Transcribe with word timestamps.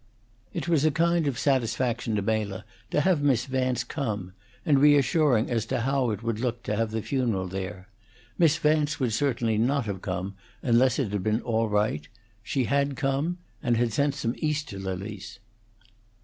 It 0.51 0.67
was 0.67 0.83
a 0.83 0.89
kind 0.89 1.27
of 1.27 1.37
satisfaction 1.37 2.15
to 2.15 2.23
Mela 2.23 2.65
to 2.89 3.01
have 3.01 3.21
Miss 3.21 3.45
Vance 3.45 3.83
come, 3.83 4.33
and 4.65 4.79
reassuring 4.79 5.51
as 5.51 5.67
to 5.67 5.81
how 5.81 6.09
it 6.09 6.23
would 6.23 6.39
look 6.39 6.63
to 6.63 6.75
have 6.75 6.89
the 6.89 7.03
funeral 7.03 7.47
there; 7.47 7.87
Miss 8.35 8.57
Vance 8.57 8.99
would 8.99 9.13
certainly 9.13 9.59
not 9.59 9.85
have 9.85 10.01
come 10.01 10.33
unless 10.63 10.97
it 10.97 11.11
had 11.11 11.21
been 11.21 11.41
all 11.43 11.69
right; 11.69 12.07
she 12.41 12.63
had 12.63 12.95
come, 12.95 13.37
and 13.61 13.77
had 13.77 13.93
sent 13.93 14.15
some 14.15 14.33
Easter 14.39 14.79
lilies. 14.79 15.37